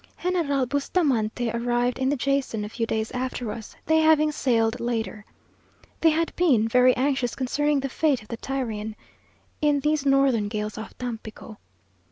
[0.23, 5.25] General Bustamante arrived in the Jason, a few days after us, they having sailed later.
[5.99, 8.95] They had been very anxious concerning the fate of the Tyrian,
[9.61, 11.59] in these northern gales off Tampico.